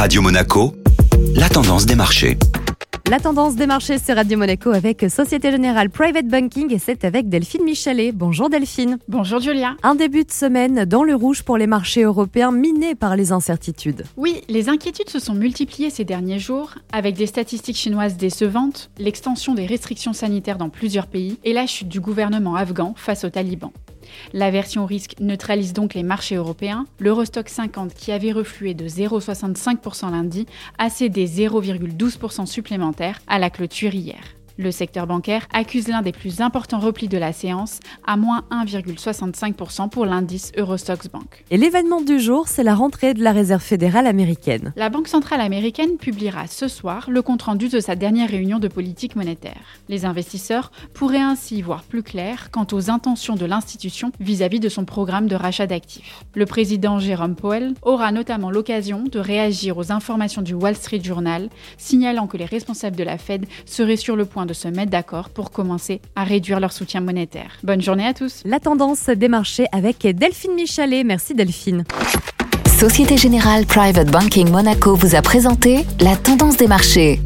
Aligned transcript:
Radio 0.00 0.22
Monaco, 0.22 0.72
la 1.34 1.50
tendance 1.50 1.84
des 1.84 1.94
marchés. 1.94 2.38
La 3.10 3.20
tendance 3.20 3.54
des 3.54 3.66
marchés, 3.66 3.98
c'est 3.98 4.14
Radio 4.14 4.38
Monaco 4.38 4.70
avec 4.70 5.04
Société 5.10 5.50
Générale 5.50 5.90
Private 5.90 6.26
Banking 6.26 6.72
et 6.72 6.78
c'est 6.78 7.04
avec 7.04 7.28
Delphine 7.28 7.64
Michalet. 7.64 8.10
Bonjour 8.10 8.48
Delphine. 8.48 8.96
Bonjour 9.08 9.40
Julia. 9.40 9.76
Un 9.82 9.94
début 9.94 10.24
de 10.24 10.30
semaine 10.30 10.86
dans 10.86 11.04
le 11.04 11.14
rouge 11.14 11.42
pour 11.42 11.58
les 11.58 11.66
marchés 11.66 12.04
européens 12.04 12.50
minés 12.50 12.94
par 12.94 13.14
les 13.14 13.30
incertitudes. 13.30 14.04
Oui, 14.16 14.40
les 14.48 14.70
inquiétudes 14.70 15.10
se 15.10 15.18
sont 15.18 15.34
multipliées 15.34 15.90
ces 15.90 16.06
derniers 16.06 16.38
jours 16.38 16.76
avec 16.92 17.14
des 17.14 17.26
statistiques 17.26 17.76
chinoises 17.76 18.16
décevantes, 18.16 18.90
l'extension 18.98 19.52
des 19.52 19.66
restrictions 19.66 20.14
sanitaires 20.14 20.56
dans 20.56 20.70
plusieurs 20.70 21.08
pays 21.08 21.38
et 21.44 21.52
la 21.52 21.66
chute 21.66 21.88
du 21.88 22.00
gouvernement 22.00 22.56
afghan 22.56 22.94
face 22.96 23.24
aux 23.24 23.30
talibans. 23.30 23.72
La 24.32 24.50
version 24.50 24.86
risque 24.86 25.14
neutralise 25.20 25.72
donc 25.72 25.94
les 25.94 26.02
marchés 26.02 26.36
européens. 26.36 26.86
L'Eurostock 26.98 27.48
50, 27.48 27.94
qui 27.94 28.12
avait 28.12 28.32
reflué 28.32 28.74
de 28.74 28.88
0,65% 28.88 30.10
lundi, 30.10 30.46
a 30.78 30.90
cédé 30.90 31.26
0,12% 31.26 32.46
supplémentaire 32.46 33.20
à 33.26 33.38
la 33.38 33.50
clôture 33.50 33.94
hier. 33.94 34.20
Le 34.58 34.70
secteur 34.70 35.06
bancaire 35.06 35.46
accuse 35.52 35.88
l'un 35.88 36.02
des 36.02 36.12
plus 36.12 36.40
importants 36.40 36.78
replis 36.78 37.08
de 37.08 37.18
la 37.18 37.32
séance, 37.32 37.80
à 38.06 38.16
moins 38.16 38.44
1,65% 38.50 39.88
pour 39.88 40.06
l'indice 40.06 40.52
Eurostox 40.56 41.08
Bank. 41.08 41.44
Et 41.50 41.56
l'événement 41.56 42.00
du 42.00 42.20
jour, 42.20 42.48
c'est 42.48 42.62
la 42.62 42.74
rentrée 42.74 43.14
de 43.14 43.22
la 43.22 43.32
Réserve 43.32 43.62
fédérale 43.62 44.06
américaine. 44.06 44.72
La 44.76 44.88
Banque 44.88 45.08
centrale 45.08 45.40
américaine 45.40 45.96
publiera 45.96 46.46
ce 46.46 46.68
soir 46.68 47.08
le 47.10 47.22
compte-rendu 47.22 47.68
de 47.68 47.80
sa 47.80 47.96
dernière 47.96 48.30
réunion 48.30 48.58
de 48.58 48.68
politique 48.68 49.16
monétaire. 49.16 49.60
Les 49.88 50.04
investisseurs 50.04 50.70
pourraient 50.94 51.18
ainsi 51.18 51.62
voir 51.62 51.82
plus 51.82 52.02
clair 52.02 52.50
quant 52.50 52.66
aux 52.72 52.90
intentions 52.90 53.36
de 53.36 53.46
l'institution 53.46 54.12
vis-à-vis 54.20 54.60
de 54.60 54.68
son 54.68 54.84
programme 54.84 55.26
de 55.26 55.36
rachat 55.36 55.66
d'actifs. 55.66 56.24
Le 56.34 56.46
président 56.46 56.98
Jérôme 56.98 57.34
Powell 57.34 57.74
aura 57.82 58.12
notamment 58.12 58.50
l'occasion 58.50 59.04
de 59.04 59.18
réagir 59.18 59.78
aux 59.78 59.92
informations 59.92 60.42
du 60.42 60.54
Wall 60.54 60.76
Street 60.76 61.02
Journal, 61.02 61.48
signalant 61.78 62.26
que 62.26 62.36
les 62.36 62.44
responsables 62.44 62.96
de 62.96 63.04
la 63.04 63.18
Fed 63.18 63.46
seraient 63.64 63.96
sur 63.96 64.16
le 64.16 64.24
point 64.40 64.46
de 64.46 64.54
se 64.54 64.68
mettre 64.68 64.90
d'accord 64.90 65.28
pour 65.28 65.50
commencer 65.50 66.00
à 66.16 66.24
réduire 66.24 66.60
leur 66.60 66.72
soutien 66.72 67.02
monétaire. 67.02 67.58
Bonne 67.62 67.82
journée 67.82 68.06
à 68.06 68.14
tous. 68.14 68.40
La 68.46 68.58
tendance 68.58 69.06
des 69.06 69.28
marchés 69.28 69.66
avec 69.70 70.06
Delphine 70.06 70.54
Michalet. 70.54 71.04
Merci 71.04 71.34
Delphine. 71.34 71.84
Société 72.66 73.18
Générale 73.18 73.66
Private 73.66 74.10
Banking 74.10 74.50
Monaco 74.50 74.94
vous 74.94 75.14
a 75.14 75.20
présenté 75.20 75.84
la 76.00 76.16
tendance 76.16 76.56
des 76.56 76.68
marchés. 76.68 77.20